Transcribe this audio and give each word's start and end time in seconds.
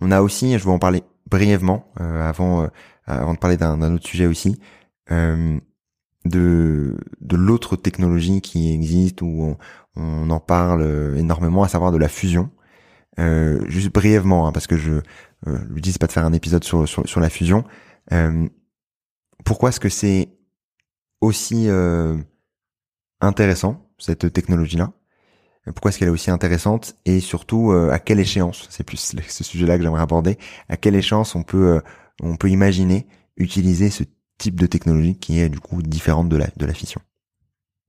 On 0.00 0.10
a 0.10 0.22
aussi, 0.22 0.58
je 0.58 0.64
vais 0.64 0.70
en 0.70 0.78
parler 0.78 1.02
brièvement 1.26 1.92
avant 1.96 2.68
avant 3.06 3.34
de 3.34 3.38
parler 3.38 3.56
d'un 3.56 3.80
autre 3.94 4.06
sujet 4.06 4.26
aussi, 4.26 4.60
de 5.10 5.36
de 6.24 7.36
l'autre 7.36 7.76
technologie 7.76 8.40
qui 8.40 8.72
existe 8.72 9.22
où 9.22 9.56
on, 9.96 10.30
en 10.30 10.40
parle 10.40 11.16
énormément, 11.16 11.62
à 11.62 11.68
savoir 11.68 11.92
de 11.92 11.98
la 11.98 12.08
fusion. 12.08 12.50
juste 13.18 13.92
brièvement, 13.92 14.46
hein, 14.46 14.52
parce 14.52 14.66
que 14.66 14.76
je 14.76 15.00
euh, 15.46 15.58
dis 15.80 15.92
pas 15.98 16.06
de 16.06 16.12
faire 16.12 16.24
un 16.24 16.32
épisode 16.32 16.64
sur 16.64 16.88
sur, 16.88 17.08
sur 17.08 17.20
la 17.20 17.30
fusion. 17.30 17.64
pourquoi 19.44 19.70
est-ce 19.70 19.80
que 19.80 19.88
c'est 19.88 20.28
aussi 21.20 21.68
intéressant 23.20 23.90
cette 23.98 24.32
technologie-là? 24.32 24.92
Pourquoi 25.72 25.90
est-ce 25.90 25.98
qu'elle 25.98 26.08
est 26.08 26.12
aussi 26.12 26.30
intéressante 26.30 26.96
et 27.04 27.20
surtout 27.20 27.72
euh, 27.72 27.90
à 27.90 27.98
quelle 27.98 28.20
échéance? 28.20 28.66
C'est 28.70 28.84
plus 28.84 29.14
ce 29.28 29.44
sujet-là 29.44 29.76
que 29.76 29.82
j'aimerais 29.82 30.02
aborder. 30.02 30.38
À 30.68 30.76
quelle 30.76 30.94
échéance 30.94 31.34
on 31.34 31.42
peut 31.42 31.76
euh, 31.76 31.80
on 32.22 32.36
peut 32.36 32.50
imaginer 32.50 33.06
utiliser 33.36 33.90
ce 33.90 34.04
type 34.38 34.58
de 34.58 34.66
technologie 34.66 35.16
qui 35.16 35.40
est 35.40 35.48
du 35.48 35.60
coup 35.60 35.82
différente 35.82 36.28
de 36.28 36.36
la 36.36 36.74
fission? 36.74 37.00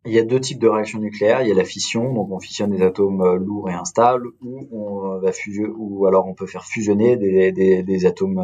Il 0.05 0.13
y 0.13 0.19
a 0.19 0.23
deux 0.23 0.39
types 0.39 0.59
de 0.59 0.67
réactions 0.67 0.99
nucléaires. 0.99 1.41
Il 1.41 1.49
y 1.49 1.52
a 1.52 1.55
la 1.55 1.65
fission, 1.65 2.13
donc 2.13 2.31
on 2.31 2.39
fissionne 2.39 2.71
des 2.71 2.81
atomes 2.81 3.21
euh, 3.21 3.35
lourds 3.35 3.69
et 3.69 3.73
instables, 3.73 4.30
ou 4.41 4.67
on 4.71 5.19
va 5.19 5.31
ou 5.77 6.05
alors 6.05 6.25
on 6.25 6.33
peut 6.33 6.47
faire 6.47 6.66
fusionner 6.66 7.17
des, 7.17 8.05
atomes, 8.05 8.41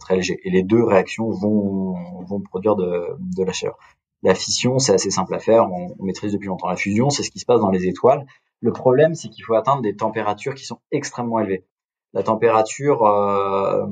très 0.00 0.16
légers. 0.16 0.40
Et 0.44 0.50
les 0.50 0.62
deux 0.62 0.82
réactions 0.82 1.30
vont, 1.30 1.94
vont 2.26 2.40
produire 2.40 2.76
de, 2.76 3.08
de 3.36 3.44
la 3.44 3.52
chaleur. 3.52 3.78
La 4.24 4.34
fission, 4.34 4.78
c'est 4.78 4.94
assez 4.94 5.10
simple 5.10 5.34
à 5.34 5.38
faire, 5.38 5.70
on, 5.70 6.02
maîtrise 6.02 6.32
depuis 6.32 6.48
longtemps. 6.48 6.68
La 6.68 6.76
fusion, 6.76 7.10
c'est 7.10 7.22
ce 7.22 7.30
qui 7.30 7.38
se 7.38 7.44
passe 7.44 7.60
dans 7.60 7.70
les 7.70 7.86
étoiles. 7.86 8.24
Le 8.60 8.72
problème, 8.72 9.14
c'est 9.14 9.28
qu'il 9.28 9.44
faut 9.44 9.54
atteindre 9.54 9.82
des 9.82 9.94
températures 9.94 10.54
qui 10.54 10.64
sont 10.64 10.80
extrêmement 10.90 11.40
élevées. 11.40 11.66
La 12.14 12.22
température 12.22 13.04
euh, 13.04 13.86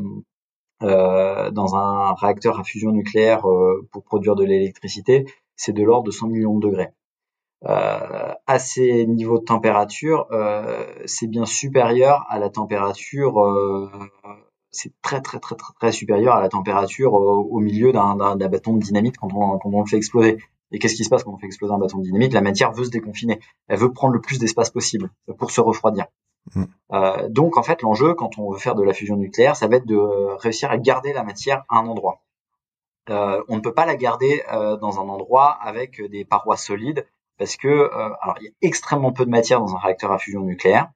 euh, 0.82 1.50
dans 1.50 1.76
un 1.76 2.14
réacteur 2.14 2.58
à 2.58 2.64
fusion 2.64 2.92
nucléaire 2.92 3.46
euh, 3.46 3.86
pour 3.92 4.04
produire 4.04 4.34
de 4.34 4.44
l'électricité, 4.44 5.26
c'est 5.54 5.74
de 5.74 5.82
l'ordre 5.82 6.04
de 6.04 6.10
100 6.10 6.28
millions 6.28 6.58
de 6.58 6.66
degrés. 6.66 6.88
à 7.64 8.58
ces 8.58 9.06
niveaux 9.06 9.38
de 9.38 9.44
température, 9.44 10.26
c'est 11.04 11.28
bien 11.28 11.44
supérieur 11.44 12.24
à 12.30 12.38
la 12.38 12.48
température 12.48 13.34
c'est 14.72 14.92
très 15.02 15.20
très 15.20 15.38
très 15.38 15.54
très 15.54 15.72
très 15.74 15.92
supérieur 15.92 16.34
à 16.34 16.40
la 16.40 16.48
température 16.48 17.12
au, 17.14 17.58
milieu 17.60 17.92
d'un 17.92 18.36
bâton 18.36 18.74
de 18.74 18.80
dynamite 18.80 19.16
quand 19.18 19.32
on, 19.34 19.58
quand 19.58 19.70
on 19.72 19.80
le 19.80 19.86
fait 19.86 19.96
exploser. 19.96 20.38
Et 20.74 20.78
qu'est-ce 20.78 20.94
qui 20.94 21.04
se 21.04 21.10
passe 21.10 21.22
quand 21.22 21.32
on 21.32 21.38
fait 21.38 21.46
exploser 21.46 21.72
un 21.72 21.78
bâton 21.78 21.98
de 21.98 22.04
dynamite? 22.04 22.32
La 22.32 22.40
matière 22.40 22.72
veut 22.72 22.84
se 22.84 22.90
déconfiner. 22.90 23.40
Elle 23.68 23.78
veut 23.78 23.92
prendre 23.92 24.14
le 24.14 24.20
plus 24.20 24.38
d'espace 24.38 24.70
possible 24.70 25.10
pour 25.38 25.50
se 25.50 25.60
refroidir. 25.60 26.06
Mm. 26.54 26.64
Euh, 26.92 27.28
donc 27.28 27.58
en 27.58 27.62
fait, 27.62 27.82
l'enjeu 27.82 28.14
quand 28.14 28.38
on 28.38 28.50
veut 28.50 28.58
faire 28.58 28.74
de 28.74 28.82
la 28.82 28.94
fusion 28.94 29.16
nucléaire, 29.16 29.54
ça 29.54 29.68
va 29.68 29.76
être 29.76 29.86
de 29.86 29.96
réussir 30.40 30.70
à 30.70 30.78
garder 30.78 31.12
la 31.12 31.24
matière 31.24 31.64
à 31.68 31.78
un 31.78 31.86
endroit. 31.86 32.22
Euh, 33.10 33.42
on 33.48 33.56
ne 33.56 33.60
peut 33.60 33.74
pas 33.74 33.84
la 33.84 33.96
garder 33.96 34.42
euh, 34.52 34.76
dans 34.76 35.00
un 35.00 35.08
endroit 35.08 35.58
avec 35.60 36.00
des 36.10 36.24
parois 36.24 36.56
solides 36.56 37.06
parce 37.36 37.56
que 37.56 37.68
euh, 37.68 38.10
alors 38.20 38.36
il 38.40 38.44
y 38.44 38.48
a 38.48 38.52
extrêmement 38.62 39.12
peu 39.12 39.24
de 39.24 39.30
matière 39.30 39.58
dans 39.58 39.74
un 39.74 39.78
réacteur 39.78 40.12
à 40.12 40.18
fusion 40.18 40.42
nucléaire. 40.42 40.90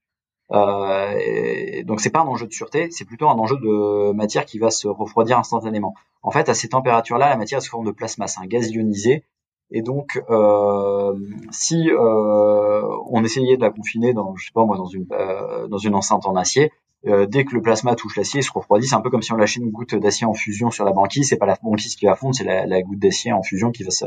Euh, 0.53 1.83
donc 1.85 2.01
c'est 2.01 2.11
pas 2.11 2.21
un 2.21 2.27
enjeu 2.27 2.47
de 2.47 2.53
sûreté, 2.53 2.89
c'est 2.91 3.05
plutôt 3.05 3.29
un 3.29 3.39
enjeu 3.39 3.57
de 3.57 4.13
matière 4.13 4.45
qui 4.45 4.59
va 4.59 4.71
se 4.71 4.87
refroidir 4.87 5.39
instantanément. 5.39 5.95
En 6.23 6.31
fait, 6.31 6.49
à 6.49 6.55
ces 6.55 6.69
températures-là, 6.69 7.29
la 7.29 7.37
matière 7.37 7.63
se 7.63 7.69
forme 7.69 7.87
de 7.87 7.91
plasma, 7.91 8.27
c'est 8.27 8.41
un 8.41 8.47
gaz 8.47 8.71
ionisé. 8.71 9.25
Et 9.71 9.83
donc, 9.83 10.23
euh, 10.31 11.19
si 11.51 11.91
euh, 11.91 12.83
on 13.11 13.25
essayait 13.25 13.57
de 13.57 13.63
la 13.63 13.71
confiner 13.71 14.13
dans, 14.13 14.37
je 14.37 14.47
sais 14.47 14.53
pas 14.53 14.65
moi, 14.65 14.77
dans 14.77 14.87
une 14.87 15.07
euh, 15.13 15.67
dans 15.67 15.79
une 15.79 15.95
enceinte 15.95 16.25
en 16.27 16.37
acier, 16.37 16.71
euh, 17.07 17.27
dès 17.27 17.45
que 17.45 17.55
le 17.55 17.63
plasma 17.63 17.97
touche 17.97 18.17
l'acier, 18.17 18.41
il 18.41 18.45
se 18.45 18.53
refroidit. 18.53 18.87
C'est 18.87 18.95
un 18.95 19.01
peu 19.01 19.11
comme 19.11 19.23
si 19.23 19.33
on 19.33 19.37
lâchait 19.37 19.61
une 19.61 19.71
goutte 19.71 19.95
d'acier 19.97 20.27
en 20.27 20.35
fusion 20.35 20.71
sur 20.71 20.85
la 20.85 20.93
banquise. 20.93 21.29
C'est 21.29 21.37
pas 21.37 21.47
la 21.47 21.57
banquise 21.61 21.97
qui 21.97 22.07
va 22.07 22.15
fondre, 22.15 22.35
c'est 22.35 22.45
la, 22.45 22.83
goutte 22.83 23.01
d'acier 23.01 23.33
en 23.33 23.43
fusion 23.43 23.73
qui 23.73 23.83
va 23.83 23.91
se 23.91 24.07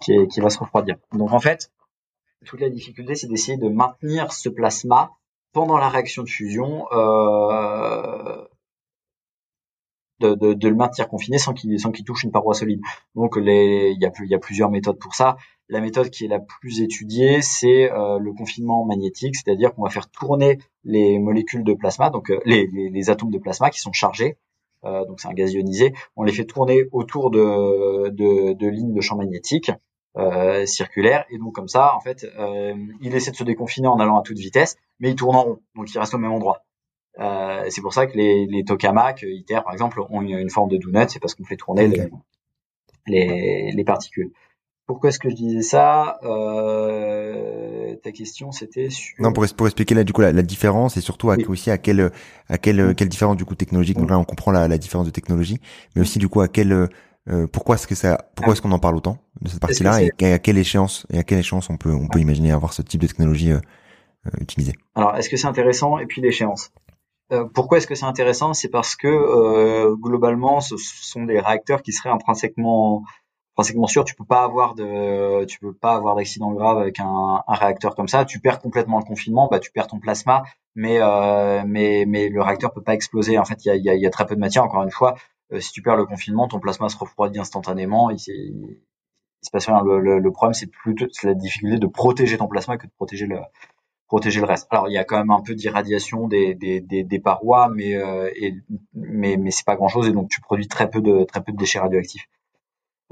qui 0.00 0.40
va 0.40 0.48
se 0.48 0.58
refroidir. 0.58 0.96
Donc 1.12 1.32
en 1.32 1.40
fait, 1.40 1.70
toute 2.46 2.60
la 2.60 2.70
difficulté, 2.70 3.14
c'est 3.14 3.26
d'essayer 3.26 3.58
de 3.58 3.68
maintenir 3.68 4.32
ce 4.32 4.48
plasma 4.48 5.12
pendant 5.52 5.78
la 5.78 5.88
réaction 5.88 6.22
de 6.22 6.28
fusion 6.28 6.86
euh, 6.92 8.44
de, 10.20 10.34
de, 10.34 10.54
de, 10.54 10.68
le 10.68 10.74
maintenir 10.74 11.08
confiné 11.08 11.38
sans 11.38 11.54
qu'il 11.54 11.78
sans 11.78 11.92
qu'il 11.92 12.04
touche 12.04 12.24
une 12.24 12.32
paroi 12.32 12.54
solide. 12.54 12.80
Donc 13.14 13.36
les, 13.36 13.92
il 13.94 14.02
y 14.02 14.06
a 14.06 14.12
y 14.24 14.34
a 14.34 14.38
plusieurs 14.38 14.70
méthodes 14.70 14.98
pour 14.98 15.14
ça. 15.14 15.36
La 15.68 15.80
méthode 15.80 16.10
qui 16.10 16.24
est 16.24 16.28
la 16.28 16.40
plus 16.40 16.80
étudiée, 16.80 17.42
c'est 17.42 17.92
euh, 17.92 18.18
le 18.18 18.32
confinement 18.32 18.84
magnétique, 18.86 19.36
c'est-à-dire 19.36 19.74
qu'on 19.74 19.82
va 19.82 19.90
faire 19.90 20.08
tourner 20.10 20.58
les 20.84 21.18
molécules 21.18 21.62
de 21.62 21.74
plasma, 21.74 22.08
donc 22.10 22.30
euh, 22.30 22.40
les, 22.46 22.66
les, 22.72 22.88
les, 22.88 23.10
atomes 23.10 23.30
de 23.30 23.38
plasma 23.38 23.68
qui 23.68 23.78
sont 23.78 23.92
chargés, 23.92 24.38
euh, 24.84 25.04
donc 25.04 25.20
c'est 25.20 25.28
un 25.28 25.34
gaz 25.34 25.52
ionisé, 25.52 25.92
on 26.16 26.22
les 26.22 26.32
fait 26.32 26.46
tourner 26.46 26.84
autour 26.90 27.30
de, 27.30 28.08
de, 28.08 28.54
de 28.54 28.66
lignes 28.66 28.94
de 28.94 29.00
champ 29.02 29.16
magnétique 29.16 29.70
euh, 30.18 30.66
circulaire. 30.66 31.24
Et 31.30 31.38
donc 31.38 31.54
comme 31.54 31.68
ça 31.68 31.94
en 31.94 32.00
fait 32.00 32.26
euh, 32.38 32.74
il 33.00 33.14
essaie 33.14 33.30
de 33.30 33.36
se 33.36 33.44
déconfiner 33.44 33.86
en 33.86 34.00
allant 34.00 34.18
à 34.18 34.22
toute 34.22 34.38
vitesse 34.38 34.76
mais 34.98 35.10
il 35.10 35.14
tourne 35.14 35.36
en 35.36 35.42
rond. 35.42 35.60
Donc 35.76 35.92
il 35.94 35.98
reste 35.98 36.12
au 36.14 36.18
même 36.18 36.32
endroit. 36.32 36.64
Euh, 37.20 37.64
c'est 37.68 37.80
pour 37.82 37.92
ça 37.92 38.06
que 38.06 38.16
les, 38.16 38.46
les 38.46 38.64
tokamaks 38.64 39.22
ITER 39.22 39.60
par 39.64 39.72
exemple 39.72 40.00
ont 40.10 40.20
une, 40.22 40.50
forme 40.50 40.70
de 40.70 40.76
donut 40.76 41.08
c'est 41.08 41.20
parce 41.20 41.34
qu'on 41.34 41.44
fait 41.44 41.56
tourner 41.56 41.88
les, 43.06 43.72
les, 43.72 43.84
particules. 43.84 44.32
Pourquoi 44.86 45.10
est-ce 45.10 45.18
que 45.18 45.30
je 45.30 45.34
disais 45.34 45.62
ça 45.62 46.18
Ta 48.02 48.12
question, 48.12 48.52
c'était 48.52 48.90
sur... 48.90 49.14
Non, 49.20 49.32
pour, 49.32 49.44
pour 49.56 49.66
expliquer 49.66 49.94
là 49.94 50.04
du 50.04 50.12
coup 50.12 50.20
la, 50.20 50.32
la 50.32 50.42
différence 50.42 50.96
et 50.96 51.00
surtout 51.00 51.30
à, 51.30 51.36
aussi 51.48 51.70
à 51.70 51.78
quelle 51.78 52.10
à 52.48 52.58
quelle 52.58 52.94
quelle 52.94 53.08
différence 53.08 53.36
du 53.36 53.44
coup 53.44 53.54
technologique. 53.54 53.98
Donc 53.98 54.10
là, 54.10 54.18
on 54.18 54.24
comprend 54.24 54.50
la, 54.50 54.68
la 54.68 54.78
différence 54.78 55.06
de 55.06 55.12
technologie, 55.12 55.60
mais 55.94 56.02
aussi 56.02 56.18
du 56.18 56.28
coup 56.28 56.40
à 56.40 56.48
quelle 56.48 56.88
euh, 57.30 57.46
pourquoi 57.46 57.74
est-ce 57.74 57.86
que 57.86 57.94
ça, 57.94 58.26
pourquoi 58.34 58.54
est-ce 58.54 58.62
qu'on 58.62 58.72
en 58.72 58.78
parle 58.78 58.96
autant 58.96 59.18
de 59.42 59.48
cette 59.48 59.60
partie-là 59.60 60.00
et 60.02 60.32
à 60.32 60.38
quelle 60.38 60.56
échéance 60.56 61.06
et 61.12 61.18
à 61.18 61.22
quelle 61.24 61.38
échéance 61.38 61.68
on 61.68 61.76
peut 61.76 61.92
on 61.92 62.08
peut 62.08 62.20
imaginer 62.20 62.52
avoir 62.52 62.72
ce 62.72 62.80
type 62.80 63.02
de 63.02 63.06
technologie 63.06 63.52
euh, 63.52 63.60
euh 64.26 64.30
utilisée? 64.40 64.72
Alors, 64.94 65.14
est-ce 65.16 65.28
que 65.28 65.36
c'est 65.36 65.46
intéressant 65.46 65.98
et 65.98 66.06
puis 66.06 66.22
l'échéance? 66.22 66.70
Euh, 67.32 67.44
pourquoi 67.44 67.78
est-ce 67.78 67.86
que 67.86 67.94
c'est 67.94 68.06
intéressant? 68.06 68.54
C'est 68.54 68.70
parce 68.70 68.96
que 68.96 69.94
globalement, 69.96 70.60
ce 70.60 70.76
sont 70.78 71.24
des 71.24 71.38
réacteurs 71.38 71.82
qui 71.82 71.92
seraient 71.92 72.08
intrinsèquement 72.08 73.02
intrinsèquement 73.52 73.88
sûrs. 73.88 74.04
Tu 74.04 74.14
peux 74.14 74.24
pas 74.24 74.44
avoir 74.44 74.74
de, 74.74 75.44
tu 75.44 75.58
peux 75.58 75.74
pas 75.74 75.94
avoir 75.94 76.14
d'accident 76.14 76.52
grave 76.52 76.78
avec 76.78 76.98
un, 77.00 77.42
un, 77.46 77.54
réacteur 77.54 77.94
comme 77.94 78.08
ça. 78.08 78.24
Tu 78.24 78.40
perds 78.40 78.60
complètement 78.60 78.98
le 79.00 79.04
confinement, 79.04 79.48
bah 79.50 79.58
tu 79.58 79.70
perds 79.70 79.88
ton 79.88 79.98
plasma, 79.98 80.44
mais 80.74 80.98
mais 81.66 82.06
mais 82.06 82.30
le 82.30 82.40
réacteur 82.40 82.72
peut 82.72 82.82
pas 82.82 82.94
exploser. 82.94 83.36
En 83.36 83.44
fait, 83.44 83.66
il 83.66 83.68
y 83.68 83.70
a, 83.70 83.76
y, 83.76 83.90
a, 83.90 83.94
y 83.96 84.06
a 84.06 84.10
très 84.10 84.24
peu 84.24 84.34
de 84.34 84.40
matière. 84.40 84.64
Encore 84.64 84.82
une 84.82 84.90
fois, 84.90 85.16
si 85.60 85.72
tu 85.72 85.82
perds 85.82 85.96
le 85.96 86.06
confinement, 86.06 86.48
ton 86.48 86.60
plasma 86.60 86.88
se 86.88 86.96
refroidit 86.96 87.38
instantanément. 87.38 88.10
Il, 88.10 88.18
il, 88.28 88.78
se 89.42 89.50
passe 89.50 89.66
rien. 89.66 89.82
Le, 89.82 90.18
le, 90.18 90.32
problème, 90.32 90.54
c'est 90.54 90.70
plutôt 90.70 91.06
la 91.22 91.34
difficulté 91.34 91.78
de 91.78 91.86
protéger 91.86 92.38
ton 92.38 92.48
plasma 92.48 92.76
que 92.76 92.86
de 92.86 92.92
protéger 92.92 93.26
le 93.26 93.38
protéger 94.08 94.40
le 94.40 94.46
reste. 94.46 94.66
Alors 94.70 94.88
il 94.88 94.94
y 94.94 94.98
a 94.98 95.04
quand 95.04 95.18
même 95.18 95.30
un 95.30 95.42
peu 95.42 95.54
d'irradiation 95.54 96.28
des, 96.28 96.54
des, 96.54 96.80
des, 96.80 97.04
des, 97.04 97.18
parois, 97.18 97.68
mais 97.68 97.94
euh, 97.94 98.30
et, 98.34 98.54
mais 98.94 99.36
mais 99.36 99.50
c'est 99.50 99.66
pas 99.66 99.76
grand 99.76 99.88
chose 99.88 100.08
et 100.08 100.12
donc 100.12 100.30
tu 100.30 100.40
produis 100.40 100.66
très 100.66 100.90
peu 100.90 101.00
de 101.02 101.24
très 101.24 101.42
peu 101.42 101.52
de 101.52 101.58
déchets 101.58 101.78
radioactifs. 101.78 102.26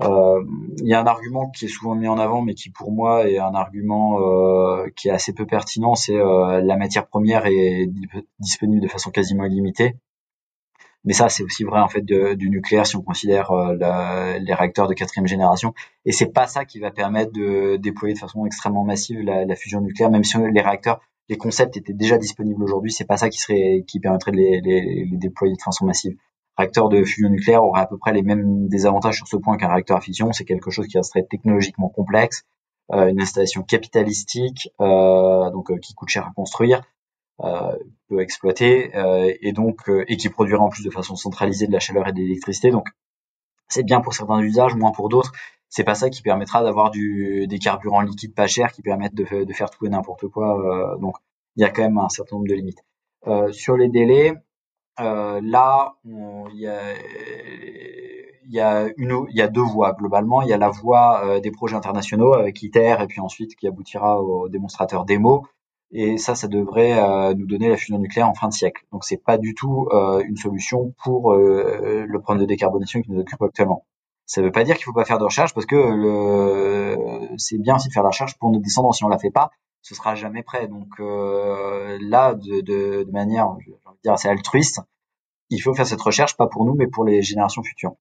Euh, 0.03 0.45
il 0.79 0.87
y 0.87 0.93
a 0.93 1.01
un 1.01 1.07
argument 1.07 1.51
qui 1.51 1.65
est 1.65 1.69
souvent 1.69 1.95
mis 1.95 2.09
en 2.09 2.19
avant, 2.19 2.43
mais 2.43 2.55
qui 2.55 2.71
pour 2.71 2.93
moi 2.93 3.29
est 3.29 3.39
un 3.39 3.55
argument 3.55 4.21
euh, 4.21 4.89
qui 4.95 5.09
est 5.09 5.11
assez 5.11 5.33
peu 5.33 5.47
pertinent, 5.47 5.95
c'est 5.95 6.17
euh, 6.17 6.61
la 6.61 6.77
matière 6.77 7.07
première 7.07 7.47
est 7.47 7.89
disponible 8.39 8.83
de 8.83 8.89
façon 8.89 9.11
quasiment 9.11 9.45
illimitée. 9.45 9.97
Mais 11.07 11.13
ça, 11.13 11.29
c'est 11.29 11.45
aussi 11.45 11.65
vrai 11.65 11.81
en 11.81 11.89
fait 11.89 12.05
du 12.05 12.51
nucléaire 12.51 12.87
si 12.87 12.97
on 12.97 13.03
considère 13.03 13.53
euh, 13.53 14.39
les 14.39 14.55
réacteurs 14.55 14.89
de 14.89 14.95
quatrième 14.95 15.27
génération. 15.27 15.73
Et 16.05 16.13
c'est 16.13 16.33
pas 16.33 16.49
ça 16.49 16.65
qui 16.65 16.81
va 16.81 16.91
permettre 16.91 17.33
de 17.33 17.77
déployer 17.77 18.15
de 18.15 18.19
façon 18.19 18.45
extrêmement 18.45 18.85
massive 18.85 19.21
la, 19.21 19.55
fusion 19.55 19.81
nucléaire, 19.81 20.11
même 20.11 20.25
si 20.25 20.37
les 20.53 20.61
réacteurs, 20.61 21.01
les 21.29 21.37
concepts 21.37 21.77
étaient 21.77 21.93
déjà 21.93 22.19
disponibles 22.19 22.63
aujourd'hui, 22.63 22.91
c'est 22.91 23.07
pas 23.07 23.17
ça 23.17 23.29
qui 23.31 23.39
serait 23.39 23.85
qui 23.87 24.01
permettrait 24.01 24.33
de 24.33 24.37
les, 24.37 24.61
les, 24.61 25.09
déployer 25.13 25.55
de 25.55 25.63
façon 25.63 25.87
massive. 25.87 26.17
Réacteur 26.59 26.89
de 26.89 27.05
fusion 27.05 27.29
nucléaire 27.29 27.63
aurait 27.63 27.83
à 27.83 27.87
peu 27.87 27.99
près 27.99 28.13
les 28.13 28.23
mêmes 28.23 28.69
désavantages 28.69 29.17
sur 29.17 29.29
ce 29.29 29.37
point 29.37 29.57
qu'un 29.57 29.69
réacteur 29.69 29.99
à 29.99 30.01
fission. 30.01 30.33
C'est 30.33 30.45
quelque 30.45 30.71
chose 30.71 30.89
qui 30.89 30.97
resterait 30.97 31.27
technologiquement 31.29 31.89
complexe, 31.89 32.45
euh, 32.93 33.09
une 33.09 33.21
installation 33.21 33.63
capitalistique, 33.63 34.71
euh, 34.81 35.51
donc 35.51 35.79
qui 35.81 35.95
coûte 35.95 36.09
cher 36.09 36.27
à 36.27 36.33
construire, 36.35 36.83
euh, 37.43 37.77
peut 38.09 38.21
exploiter 38.21 38.95
euh, 38.97 39.33
et 39.41 39.53
donc 39.53 39.89
euh, 39.89 40.05
et 40.09 40.17
qui 40.17 40.29
produira 40.29 40.63
en 40.63 40.69
plus 40.69 40.85
de 40.85 40.91
façon 40.91 41.17
centralisée 41.17 41.67
de 41.67 41.73
la 41.73 41.81
chaleur 41.81 42.09
et 42.09 42.13
de 42.13 42.19
l'électricité. 42.19 42.71
Donc 42.71 42.89
c'est 43.69 43.83
bien 43.83 44.01
pour 44.01 44.15
certains 44.15 44.41
usages, 44.41 44.75
moins 44.75 44.93
pour 44.93 45.09
d'autres. 45.09 45.33
C'est 45.69 45.85
pas 45.85 45.95
ça 45.95 46.11
qui 46.11 46.23
permettra 46.23 46.63
d'avoir 46.63 46.91
du 46.91 47.47
des 47.49 47.59
carburants 47.59 48.01
liquides 48.01 48.35
pas 48.35 48.47
chers 48.47 48.73
qui 48.73 48.83
permettent 48.83 49.15
de, 49.15 49.25
faire 49.53 49.71
tout 49.71 49.87
n'importe 49.89 50.29
quoi. 50.29 50.97
donc 51.01 51.17
il 51.57 51.63
y 51.63 51.65
a 51.65 51.71
quand 51.71 51.83
même 51.83 51.99
un 51.99 52.09
certain 52.09 52.37
nombre 52.37 52.49
de 52.49 52.55
limites. 52.55 52.85
sur 53.51 53.77
les 53.77 53.89
délais, 53.89 54.35
là 54.99 55.97
il 56.05 56.61
y 56.61 56.69
a 56.69 56.95
y 58.49 58.61
a 58.61 58.89
y 58.99 59.41
a 59.43 59.49
deux 59.49 59.63
voies 59.63 59.93
globalement 59.95 60.41
il 60.43 60.49
y 60.49 60.53
a 60.53 60.57
la 60.57 60.71
voie 60.71 61.41
des 61.41 61.51
projets 61.51 61.75
internationaux 61.75 62.35
avec 62.35 62.63
ITER 62.63 62.99
et 63.01 63.07
puis 63.09 63.21
ensuite 63.21 63.57
qui 63.57 63.67
aboutira 63.67 64.23
au 64.23 64.49
démonstrateur 64.49 65.05
démo 65.05 65.45
et 65.93 66.19
ça, 66.19 66.35
ça 66.35 66.49
devrait 66.49 66.99
euh, 66.99 67.35
nous 67.35 67.47
donner 67.47 67.69
la 67.69 67.77
fusion 67.77 67.99
nucléaire 67.99 68.29
en 68.29 68.35
fin 68.35 68.49
de 68.49 68.53
siècle. 68.53 68.85
Donc 68.93 69.05
c'est 69.05 69.23
pas 69.23 69.39
du 69.39 69.55
tout 69.55 69.89
euh, 69.93 70.23
une 70.27 70.37
solution 70.37 70.93
pour 71.03 71.33
euh, 71.33 72.05
le 72.07 72.21
problème 72.21 72.43
de 72.43 72.49
décarbonation 72.49 73.03
qui 73.03 73.11
nous 73.13 73.21
occupe 73.21 73.41
actuellement. 73.43 73.87
Ça 74.27 74.41
ne 74.41 74.47
veut 74.47 74.53
pas 74.53 74.65
dire 74.65 74.75
qu'il 74.77 74.85
faut 74.85 74.93
pas 74.93 75.05
faire 75.05 75.19
de 75.19 75.25
recherche 75.25 75.55
parce 75.55 75.67
que 75.67 76.97
c'est 77.39 77.59
bien 77.59 77.77
aussi 77.77 77.89
de 77.89 77.93
faire 77.93 78.03
de 78.03 78.07
la 78.07 78.11
recherche 78.11 78.37
pour 78.39 78.51
nos 78.51 78.59
descendants. 78.59 78.91
Si 78.91 79.05
on 79.05 79.09
la 79.09 79.19
fait 79.19 79.31
pas, 79.31 79.53
ce 79.83 79.95
sera 79.95 80.17
jamais 80.17 80.43
prêt. 80.43 80.67
Donc 80.67 80.99
là, 80.99 82.35
de 82.35 83.09
manière, 83.13 83.57
j'ai 83.65 83.73
envie 83.85 83.97
de 83.99 84.03
dire 84.03 84.15
assez 84.15 84.27
altruiste, 84.27 84.81
il 85.49 85.61
faut 85.61 85.75
faire 85.75 85.87
cette 85.87 86.03
recherche 86.03 86.37
pas 86.37 86.49
pour 86.49 86.65
nous, 86.65 86.75
mais 86.75 86.89
pour 86.89 87.05
les 87.05 87.23
générations 87.23 87.63
futures. 87.63 87.95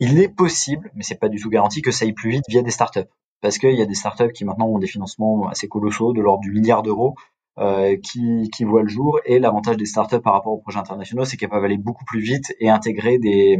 Il 0.00 0.18
est 0.18 0.28
possible, 0.28 0.90
mais 0.96 1.04
c'est 1.04 1.14
pas 1.14 1.28
du 1.28 1.40
tout 1.40 1.48
garanti, 1.48 1.80
que 1.80 1.92
ça 1.92 2.04
aille 2.04 2.12
plus 2.12 2.30
vite 2.30 2.44
via 2.48 2.62
des 2.62 2.72
startups 2.72 3.06
parce 3.42 3.58
qu'il 3.58 3.74
y 3.74 3.82
a 3.82 3.86
des 3.86 3.94
startups 3.94 4.32
qui 4.32 4.44
maintenant 4.44 4.68
ont 4.68 4.78
des 4.78 4.86
financements 4.86 5.48
assez 5.48 5.68
colossaux, 5.68 6.12
de 6.12 6.22
l'ordre 6.22 6.40
du 6.40 6.52
milliard 6.52 6.82
d'euros, 6.82 7.16
euh, 7.58 7.98
qui, 7.98 8.64
voient 8.64 8.82
le 8.82 8.88
jour. 8.88 9.20
Et 9.26 9.38
l'avantage 9.38 9.76
des 9.76 9.84
startups 9.84 10.20
par 10.20 10.32
rapport 10.32 10.52
aux 10.52 10.58
projets 10.58 10.78
internationaux, 10.78 11.26
c'est 11.26 11.36
qu'elles 11.36 11.50
peuvent 11.50 11.64
aller 11.64 11.76
beaucoup 11.76 12.04
plus 12.06 12.20
vite 12.20 12.54
et 12.60 12.70
intégrer 12.70 13.18
des, 13.18 13.58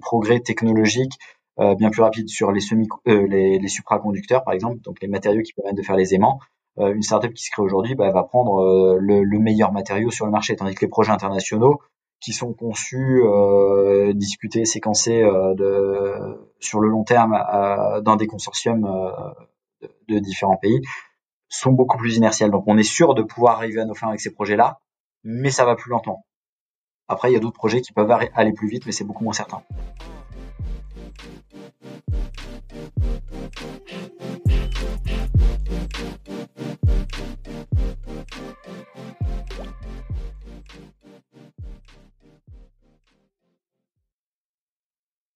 progrès 0.00 0.38
technologiques 0.40 1.18
euh, 1.58 1.74
bien 1.74 1.90
plus 1.90 2.02
rapides 2.02 2.28
sur 2.28 2.52
les 2.52 2.60
semi, 2.60 2.86
euh, 3.08 3.66
supraconducteurs, 3.66 4.44
par 4.44 4.54
exemple, 4.54 4.80
donc 4.82 4.98
les 5.02 5.08
matériaux 5.08 5.42
qui 5.42 5.52
permettent 5.52 5.76
de 5.76 5.82
faire 5.82 5.96
les 5.96 6.14
aimants. 6.14 6.38
Une 6.78 7.02
startup 7.02 7.34
qui 7.34 7.44
se 7.44 7.50
crée 7.50 7.62
aujourd'hui, 7.62 7.94
bah, 7.94 8.10
va 8.10 8.22
prendre 8.22 8.96
le, 8.98 9.38
meilleur 9.38 9.72
matériau 9.72 10.10
sur 10.10 10.24
le 10.24 10.32
marché, 10.32 10.56
tandis 10.56 10.74
que 10.74 10.82
les 10.82 10.88
projets 10.88 11.10
internationaux, 11.10 11.80
qui 12.20 12.32
sont 12.32 12.52
conçus, 12.52 13.22
euh, 13.24 14.12
discutés, 14.12 14.64
séquencés 14.64 15.22
euh, 15.22 16.34
sur 16.60 16.80
le 16.80 16.88
long 16.88 17.02
terme 17.02 17.34
euh, 17.34 18.00
dans 18.02 18.16
des 18.16 18.26
consortiums 18.26 18.82
de, 19.80 19.88
de, 20.08 20.18
différents 20.18 20.58
pays, 20.58 20.80
sont 21.48 21.72
beaucoup 21.72 21.96
plus 21.96 22.16
inertiels. 22.16 22.50
Donc 22.50 22.64
on 22.66 22.76
est 22.76 22.82
sûr 22.82 23.14
de 23.14 23.22
pouvoir 23.22 23.56
arriver 23.56 23.80
à 23.80 23.86
nos 23.86 23.94
fins 23.94 24.08
avec 24.08 24.20
ces 24.20 24.32
projets-là, 24.32 24.80
mais 25.24 25.50
ça 25.50 25.64
va 25.64 25.74
plus 25.76 25.90
lentement. 25.90 26.26
Après, 27.08 27.30
il 27.30 27.34
y 27.34 27.36
a 27.36 27.40
d'autres 27.40 27.56
projets 27.56 27.80
qui 27.80 27.92
peuvent 27.92 28.10
aller 28.10 28.52
plus 28.52 28.68
vite, 28.68 28.86
mais 28.86 28.92
c'est 28.92 29.04
beaucoup 29.04 29.24
moins 29.24 29.32
certain. 29.32 29.62